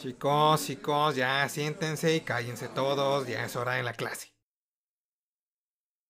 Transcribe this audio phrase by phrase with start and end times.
[0.00, 4.32] Chicos, chicos, ya siéntense y cállense todos, ya es hora de la clase.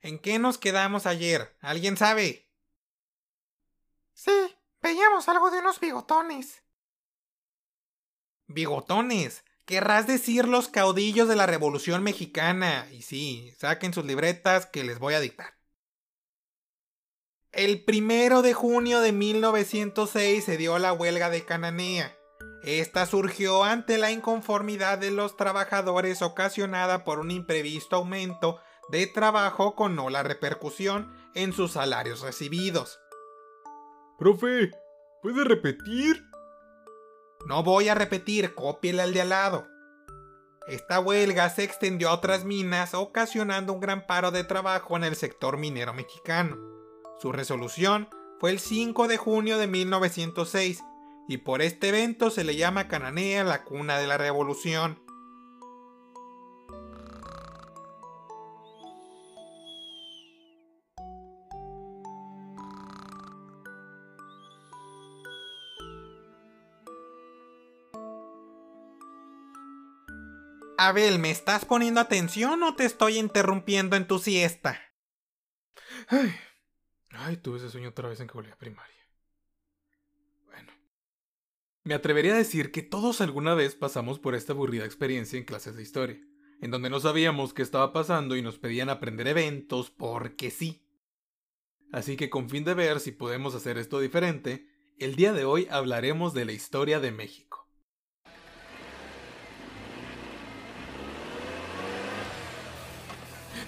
[0.00, 1.56] ¿En qué nos quedamos ayer?
[1.60, 2.48] ¿Alguien sabe?
[4.12, 6.62] Sí, veíamos algo de unos bigotones.
[8.46, 9.44] ¿Bigotones?
[9.64, 12.86] Querrás decir los caudillos de la Revolución Mexicana.
[12.92, 15.58] Y sí, saquen sus libretas que les voy a dictar.
[17.50, 22.16] El primero de junio de 1906 se dio la huelga de Cananea.
[22.62, 28.60] Esta surgió ante la inconformidad de los trabajadores ocasionada por un imprevisto aumento
[28.90, 33.00] de trabajo con no la repercusión en sus salarios recibidos.
[34.18, 34.70] Profe,
[35.22, 36.26] ¿puede repetir?
[37.46, 39.66] No voy a repetir, cópiele al de al lado.
[40.66, 45.16] Esta huelga se extendió a otras minas, ocasionando un gran paro de trabajo en el
[45.16, 46.58] sector minero mexicano.
[47.18, 48.08] Su resolución
[48.38, 50.82] fue el 5 de junio de 1906
[51.30, 55.00] y por este evento se le llama Cananea la cuna de la revolución.
[70.76, 74.80] Abel, ¿me estás poniendo atención o te estoy interrumpiendo en tu siesta?
[76.08, 76.34] Ay,
[77.10, 78.99] ay, tuve ese sueño otra vez en que volví a primaria.
[81.90, 85.74] Me atrevería a decir que todos alguna vez pasamos por esta aburrida experiencia en clases
[85.74, 86.20] de historia,
[86.60, 90.86] en donde no sabíamos qué estaba pasando y nos pedían aprender eventos porque sí.
[91.90, 94.68] Así que con fin de ver si podemos hacer esto diferente,
[95.00, 97.68] el día de hoy hablaremos de la historia de México.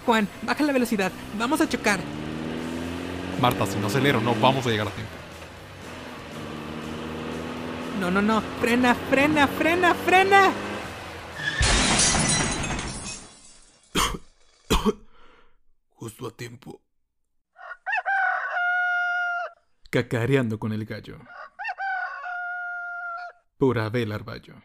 [0.06, 1.10] Juan, baja la velocidad.
[1.36, 1.98] Vamos a chocar.
[3.40, 5.21] Marta, si no acelero, no vamos a llegar a tiempo.
[8.00, 8.40] No, no, no.
[8.60, 10.52] Frena, frena, frena, frena.
[15.94, 16.80] Justo a tiempo.
[19.90, 21.18] Cacareando con el gallo.
[23.58, 24.56] Por Abel Arballo.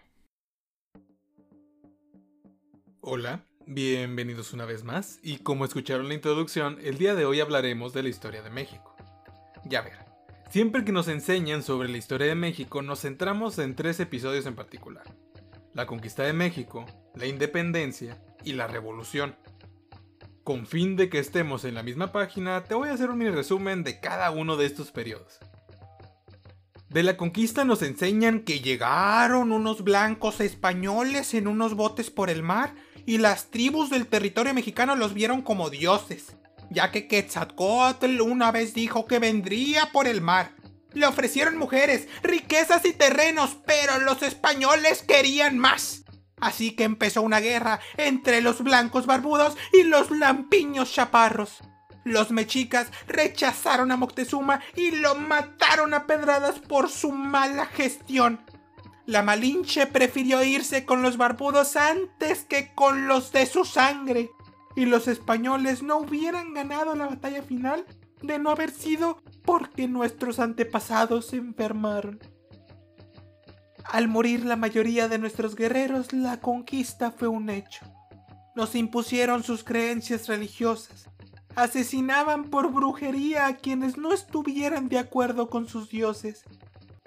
[3.02, 7.92] Hola, Bienvenidos una vez más, y como escucharon la introducción, el día de hoy hablaremos
[7.92, 8.96] de la historia de México.
[9.66, 10.07] Ya ver,
[10.50, 14.56] siempre que nos enseñan sobre la historia de México nos centramos en tres episodios en
[14.56, 15.04] particular.
[15.74, 16.86] La conquista de México,
[17.16, 19.36] la independencia y la revolución.
[20.44, 23.32] Con fin de que estemos en la misma página, te voy a hacer un mini
[23.32, 25.40] resumen de cada uno de estos periodos.
[26.90, 32.44] De la conquista nos enseñan que llegaron unos blancos españoles en unos botes por el
[32.44, 32.74] mar
[33.06, 36.38] y las tribus del territorio mexicano los vieron como dioses,
[36.70, 40.52] ya que Quetzalcoatl una vez dijo que vendría por el mar.
[40.94, 46.04] Le ofrecieron mujeres, riquezas y terrenos, pero los españoles querían más.
[46.40, 51.62] Así que empezó una guerra entre los blancos barbudos y los lampiños chaparros.
[52.04, 58.40] Los mexicas rechazaron a Moctezuma y lo mataron a pedradas por su mala gestión.
[59.06, 64.32] La Malinche prefirió irse con los barbudos antes que con los de su sangre.
[64.78, 67.86] Y los españoles no hubieran ganado la batalla final
[68.22, 72.20] de no haber sido porque nuestros antepasados se enfermaron.
[73.84, 77.86] Al morir la mayoría de nuestros guerreros, la conquista fue un hecho.
[78.56, 81.10] Nos impusieron sus creencias religiosas.
[81.56, 86.46] Asesinaban por brujería a quienes no estuvieran de acuerdo con sus dioses.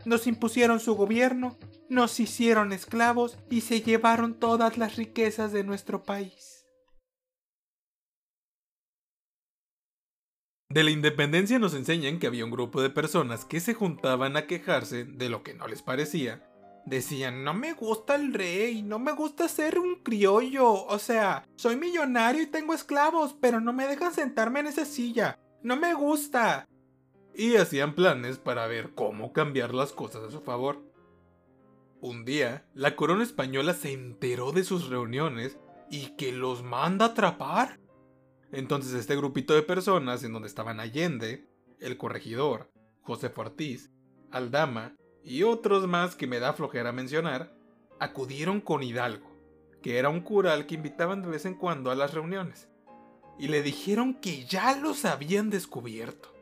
[0.04, 1.56] Nos impusieron su gobierno
[1.91, 6.59] nos hicieron esclavos y se llevaron todas las riquezas de nuestro país.
[10.70, 14.47] De la independencia nos enseñan que había un grupo de personas que se juntaban a
[14.47, 16.48] quejarse de lo que no les parecía.
[16.86, 21.75] Decían, no me gusta el rey, no me gusta ser un criollo, o sea, soy
[21.75, 26.69] millonario y tengo esclavos, pero no me dejan sentarme en esa silla, no me gusta.
[27.34, 30.84] Y hacían planes para ver cómo cambiar las cosas a su favor.
[32.00, 35.58] Un día, la corona española se enteró de sus reuniones
[35.90, 37.80] y que los manda a atrapar.
[38.52, 41.47] Entonces este grupito de personas en donde estaban Allende,
[41.79, 42.70] el corregidor,
[43.02, 43.91] José Ortiz,
[44.31, 47.55] Aldama y otros más que me da flojera mencionar,
[47.99, 49.31] acudieron con Hidalgo,
[49.82, 52.69] que era un cural que invitaban de vez en cuando a las reuniones,
[53.38, 56.35] y le dijeron que ya los habían descubierto,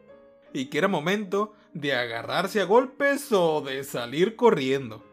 [0.53, 5.05] y que era momento de agarrarse a golpes o de salir corriendo.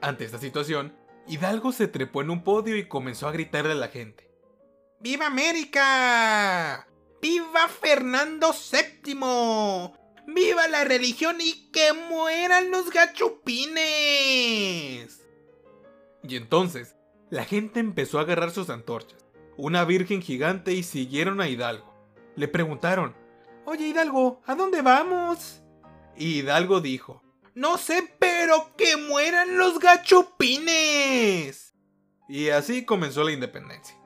[0.00, 0.94] Ante esta situación,
[1.26, 4.27] Hidalgo se trepó en un podio y comenzó a gritarle a la gente.
[5.00, 6.88] ¡Viva América!
[7.22, 9.14] ¡Viva Fernando VII!
[10.26, 13.78] ¡Viva la religión y que mueran los gachupines!
[16.24, 16.96] Y entonces,
[17.30, 19.24] la gente empezó a agarrar sus antorchas,
[19.56, 21.94] una virgen gigante y siguieron a Hidalgo.
[22.34, 23.14] Le preguntaron,
[23.66, 25.62] Oye Hidalgo, ¿a dónde vamos?
[26.16, 27.22] Y Hidalgo dijo,
[27.54, 31.72] No sé, pero que mueran los gachupines.
[32.28, 33.97] Y así comenzó la independencia.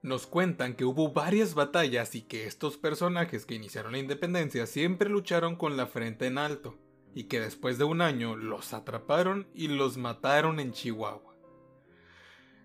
[0.00, 5.08] Nos cuentan que hubo varias batallas y que estos personajes que iniciaron la independencia siempre
[5.08, 6.78] lucharon con la frente en alto,
[7.14, 11.34] y que después de un año los atraparon y los mataron en Chihuahua.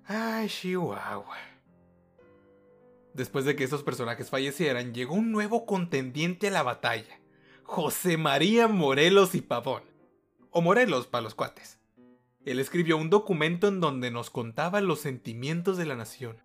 [0.05, 1.37] Ay, Chihuahua.
[3.15, 7.19] Después de que estos personajes fallecieran, llegó un nuevo contendiente a la batalla,
[7.63, 9.83] José María Morelos y Pavón,
[10.51, 11.79] o Morelos para los cuates.
[12.45, 16.42] Él escribió un documento en donde nos contaba los sentimientos de la nación,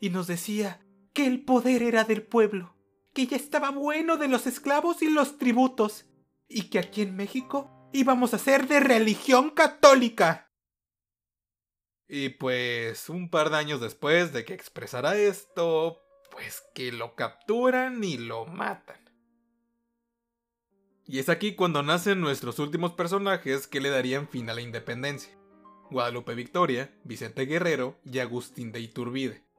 [0.00, 0.80] y nos decía
[1.12, 2.74] que el poder era del pueblo,
[3.12, 6.06] que ya estaba bueno de los esclavos y los tributos,
[6.48, 10.50] y que aquí en México íbamos a ser de religión católica.
[12.08, 16.02] Y pues un par de años después de que expresara esto,
[16.32, 18.98] pues que lo capturan y lo matan.
[21.06, 25.36] Y es aquí cuando nacen nuestros últimos personajes que le darían fin a la independencia.
[25.90, 29.49] Guadalupe Victoria, Vicente Guerrero y Agustín de Iturbide.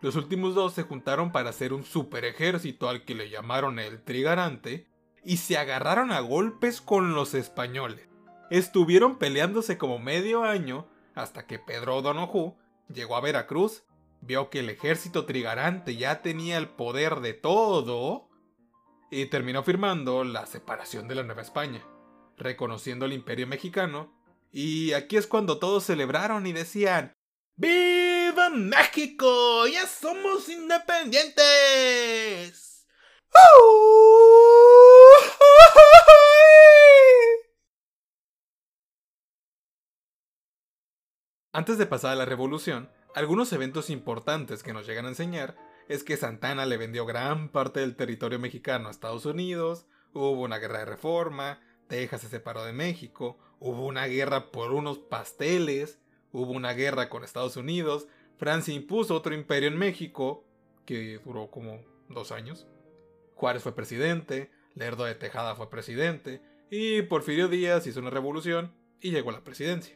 [0.00, 4.02] Los últimos dos se juntaron para hacer un super ejército al que le llamaron el
[4.02, 4.86] Trigarante
[5.24, 8.08] y se agarraron a golpes con los españoles.
[8.50, 12.54] Estuvieron peleándose como medio año hasta que Pedro O'Donoghue
[12.92, 13.84] llegó a Veracruz,
[14.22, 18.28] vio que el ejército trigarante ya tenía el poder de todo
[19.10, 21.84] y terminó firmando la separación de la Nueva España,
[22.38, 24.14] reconociendo el imperio mexicano,
[24.50, 27.12] y aquí es cuando todos celebraron y decían
[27.56, 28.19] ¡Viva
[28.54, 29.66] México!
[29.66, 32.86] ¡Ya somos independientes!
[41.52, 45.56] Antes de pasar a la revolución, algunos eventos importantes que nos llegan a enseñar
[45.88, 50.58] es que Santana le vendió gran parte del territorio mexicano a Estados Unidos, hubo una
[50.58, 55.98] guerra de reforma, Texas se separó de México, hubo una guerra por unos pasteles,
[56.30, 58.06] hubo una guerra con Estados Unidos,
[58.40, 60.46] Francia impuso otro imperio en México,
[60.86, 62.66] que duró como dos años,
[63.34, 66.40] Juárez fue presidente, Lerdo de Tejada fue presidente,
[66.70, 69.94] y Porfirio Díaz hizo una revolución y llegó a la presidencia.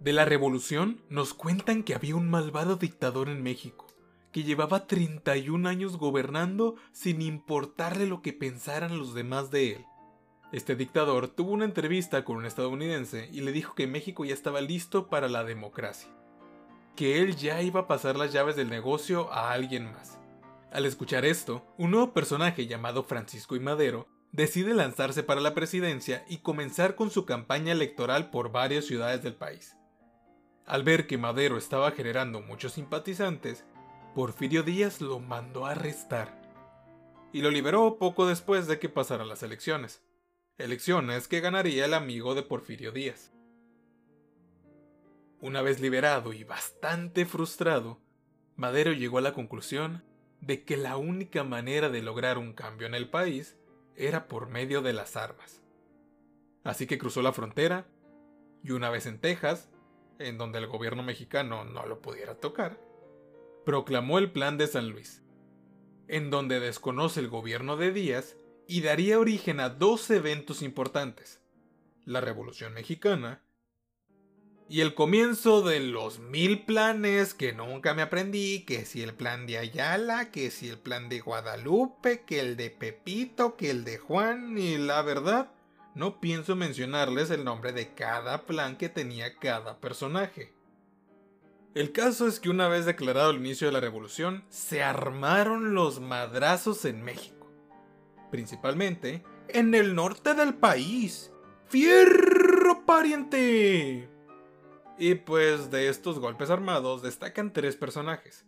[0.00, 3.86] De la revolución nos cuentan que había un malvado dictador en México,
[4.32, 9.86] que llevaba 31 años gobernando sin importarle lo que pensaran los demás de él.
[10.52, 14.60] Este dictador tuvo una entrevista con un estadounidense y le dijo que México ya estaba
[14.60, 16.10] listo para la democracia,
[16.96, 20.18] que él ya iba a pasar las llaves del negocio a alguien más.
[20.72, 26.24] Al escuchar esto, un nuevo personaje llamado Francisco y Madero decide lanzarse para la presidencia
[26.28, 29.76] y comenzar con su campaña electoral por varias ciudades del país.
[30.66, 33.64] Al ver que Madero estaba generando muchos simpatizantes,
[34.16, 36.40] Porfirio Díaz lo mandó a arrestar
[37.32, 40.02] y lo liberó poco después de que pasaran las elecciones.
[40.60, 43.32] Elecciones que ganaría el amigo de Porfirio Díaz.
[45.40, 47.98] Una vez liberado y bastante frustrado,
[48.56, 50.04] Madero llegó a la conclusión
[50.42, 53.56] de que la única manera de lograr un cambio en el país
[53.96, 55.62] era por medio de las armas.
[56.62, 57.86] Así que cruzó la frontera
[58.62, 59.70] y una vez en Texas
[60.18, 62.78] en donde el gobierno mexicano no lo pudiera tocar,
[63.64, 65.22] proclamó el Plan de San Luis,
[66.06, 68.36] en donde desconoce el gobierno de Díaz
[68.70, 71.40] y daría origen a dos eventos importantes,
[72.04, 73.42] la Revolución Mexicana
[74.68, 79.48] y el comienzo de los mil planes que nunca me aprendí, que si el plan
[79.48, 83.98] de Ayala, que si el plan de Guadalupe, que el de Pepito, que el de
[83.98, 85.50] Juan, y la verdad,
[85.96, 90.54] no pienso mencionarles el nombre de cada plan que tenía cada personaje.
[91.74, 95.98] El caso es que una vez declarado el inicio de la revolución, se armaron los
[95.98, 97.39] madrazos en México.
[98.30, 101.32] Principalmente en el norte del país.
[101.66, 104.08] ¡Fierro pariente!
[104.98, 108.44] Y pues de estos golpes armados destacan tres personajes.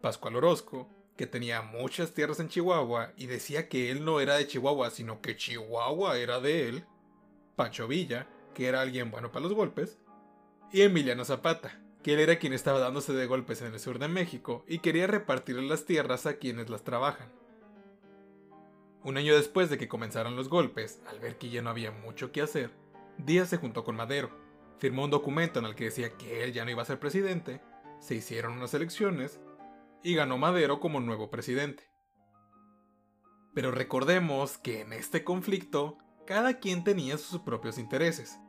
[0.00, 4.46] Pascual Orozco, que tenía muchas tierras en Chihuahua y decía que él no era de
[4.46, 6.84] Chihuahua, sino que Chihuahua era de él.
[7.56, 9.98] Pancho Villa, que era alguien bueno para los golpes.
[10.72, 14.08] Y Emiliano Zapata, que él era quien estaba dándose de golpes en el sur de
[14.08, 17.32] México y quería repartir las tierras a quienes las trabajan.
[19.06, 22.32] Un año después de que comenzaron los golpes, al ver que ya no había mucho
[22.32, 22.72] que hacer,
[23.18, 24.32] Díaz se juntó con Madero,
[24.78, 27.60] firmó un documento en el que decía que él ya no iba a ser presidente,
[28.00, 29.38] se hicieron unas elecciones
[30.02, 31.88] y ganó Madero como nuevo presidente.
[33.54, 38.40] Pero recordemos que en este conflicto cada quien tenía sus propios intereses.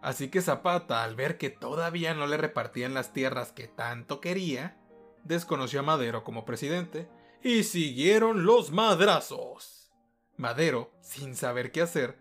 [0.00, 4.78] Así que Zapata, al ver que todavía no le repartían las tierras que tanto quería,
[5.24, 7.06] desconoció a Madero como presidente
[7.42, 9.90] y siguieron los madrazos.
[10.36, 12.18] Madero, sin saber qué hacer,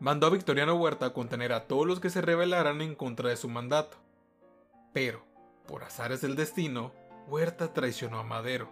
[0.00, 3.36] mandó a Victoriano Huerta a contener a todos los que se rebelaran en contra de
[3.36, 3.96] su mandato.
[4.92, 5.24] Pero,
[5.66, 6.92] por azares del destino,
[7.26, 8.70] Huerta traicionó a Madero.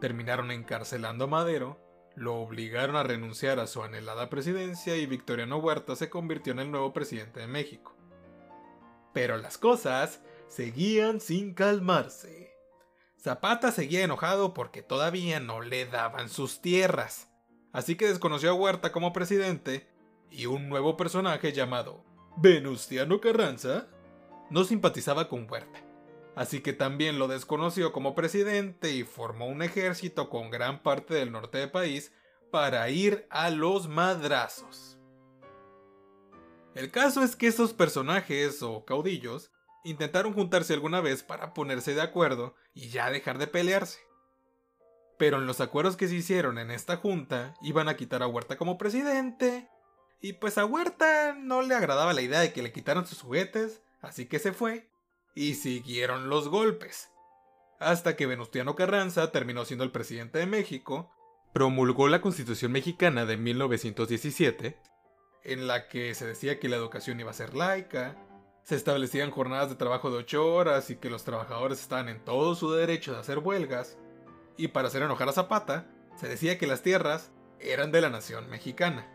[0.00, 1.78] Terminaron encarcelando a Madero,
[2.14, 6.70] lo obligaron a renunciar a su anhelada presidencia y Victoriano Huerta se convirtió en el
[6.70, 7.94] nuevo presidente de México.
[9.12, 12.57] Pero las cosas seguían sin calmarse.
[13.20, 17.28] Zapata seguía enojado porque todavía no le daban sus tierras,
[17.72, 19.88] así que desconoció a Huerta como presidente
[20.30, 22.04] y un nuevo personaje llamado
[22.36, 23.88] Venustiano Carranza
[24.50, 25.82] no simpatizaba con Huerta,
[26.36, 31.32] así que también lo desconoció como presidente y formó un ejército con gran parte del
[31.32, 32.12] norte del país
[32.52, 34.96] para ir a los madrazos.
[36.76, 39.50] El caso es que estos personajes o caudillos
[39.84, 44.00] intentaron juntarse alguna vez para ponerse de acuerdo y ya dejar de pelearse.
[45.18, 48.56] Pero en los acuerdos que se hicieron en esta junta iban a quitar a Huerta
[48.56, 49.68] como presidente,
[50.20, 53.82] y pues a Huerta no le agradaba la idea de que le quitaran sus juguetes,
[54.00, 54.88] así que se fue,
[55.34, 57.10] y siguieron los golpes.
[57.78, 61.10] Hasta que Venustiano Carranza terminó siendo el presidente de México,
[61.52, 64.76] promulgó la Constitución mexicana de 1917,
[65.44, 68.16] en la que se decía que la educación iba a ser laica,
[68.68, 72.54] se establecían jornadas de trabajo de 8 horas y que los trabajadores estaban en todo
[72.54, 73.96] su derecho de hacer huelgas,
[74.58, 78.50] y para hacer enojar a Zapata, se decía que las tierras eran de la nación
[78.50, 79.10] mexicana.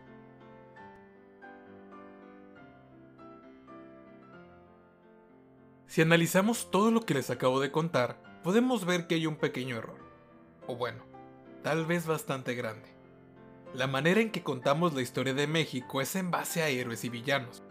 [5.86, 9.76] Si analizamos todo lo que les acabo de contar, podemos ver que hay un pequeño
[9.76, 10.00] error.
[10.66, 11.04] O bueno,
[11.62, 12.88] tal vez bastante grande.
[13.72, 17.08] La manera en que contamos la historia de México es en base a héroes y
[17.08, 17.62] villanos.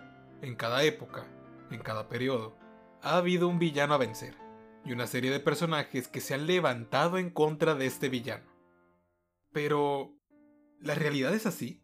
[0.42, 1.28] En cada época,
[1.74, 2.58] en cada periodo,
[3.01, 4.38] ha habido un villano a vencer,
[4.86, 8.46] y una serie de personajes que se han levantado en contra de este villano.
[9.51, 10.13] Pero,
[10.80, 11.82] ¿la realidad es así?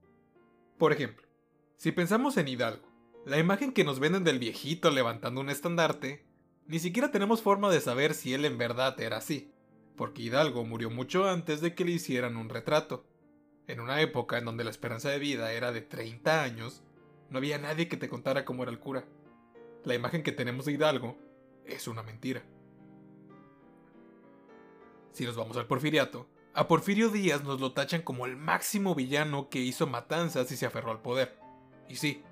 [0.78, 1.28] Por ejemplo,
[1.78, 2.88] si pensamos en Hidalgo,
[3.26, 6.30] la imagen que nos venden del viejito levantando un estandarte
[6.70, 9.52] ni siquiera tenemos forma de saber si él en verdad era así,
[9.98, 13.08] porque Hidalgo murió mucho antes de que le hicieran un retrato.
[13.66, 16.84] En una época en donde la esperanza de vida era de 30 años,
[17.32, 19.04] no había nadie que te contara cómo era el cura.
[19.84, 21.18] La imagen que tenemos de Hidalgo
[21.66, 22.44] es una mentira.
[25.12, 29.50] Si nos vamos al porfiriato, a Porfirio Díaz nos lo tachan como el máximo villano
[29.50, 31.38] que hizo matanzas y se aferró al poder.
[31.88, 32.24] Y sí,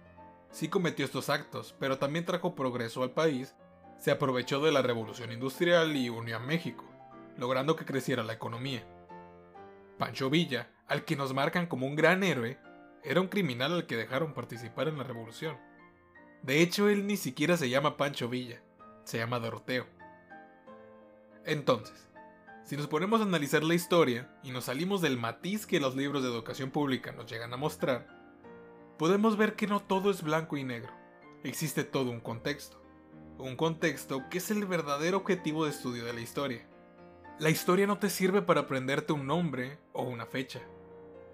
[0.51, 3.55] sí cometió estos actos, pero también trajo progreso al país
[3.97, 6.85] se aprovechó de la revolución industrial y unió a México,
[7.37, 8.85] logrando que creciera la economía.
[9.97, 12.59] Pancho Villa, al que nos marcan como un gran héroe,
[13.03, 15.57] era un criminal al que dejaron participar en la revolución.
[16.43, 18.61] De hecho, él ni siquiera se llama Pancho Villa,
[19.03, 19.85] se llama Doroteo.
[21.45, 22.09] Entonces,
[22.63, 26.23] si nos ponemos a analizar la historia y nos salimos del matiz que los libros
[26.23, 28.07] de educación pública nos llegan a mostrar,
[28.97, 30.93] podemos ver que no todo es blanco y negro,
[31.43, 32.87] existe todo un contexto
[33.39, 36.65] un contexto que es el verdadero objetivo de estudio de la historia.
[37.39, 40.61] La historia no te sirve para aprenderte un nombre o una fecha.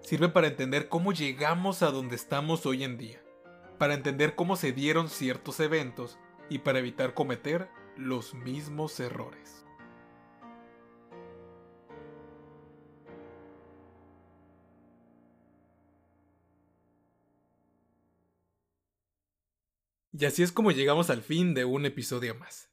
[0.02, 3.22] Sirve para entender cómo llegamos a donde estamos hoy en día,
[3.78, 9.64] para entender cómo se dieron ciertos eventos y para evitar cometer los mismos errores.
[20.16, 22.70] Y así es como llegamos al fin de un episodio más.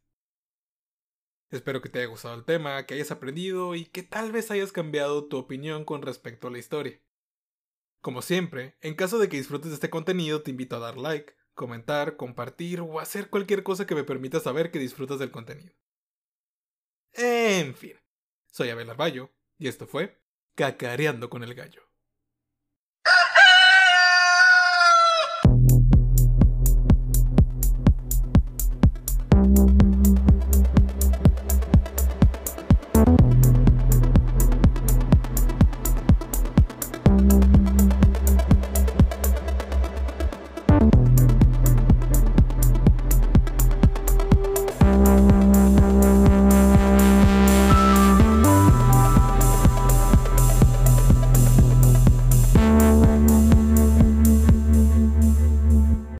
[1.49, 4.71] Espero que te haya gustado el tema, que hayas aprendido y que tal vez hayas
[4.71, 7.01] cambiado tu opinión con respecto a la historia.
[8.01, 11.33] Como siempre, en caso de que disfrutes de este contenido, te invito a dar like,
[11.53, 15.75] comentar, compartir o hacer cualquier cosa que me permita saber que disfrutas del contenido.
[17.13, 17.93] En fin,
[18.47, 20.19] soy Abel Arballo y esto fue
[20.55, 21.90] Cacareando con el Gallo.